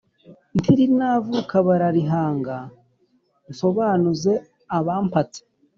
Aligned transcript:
Ntirinavuka 0.57 1.55
bararihanga. 1.67 2.55
Nsobanuze 3.49 4.33
abampatse 4.77 5.41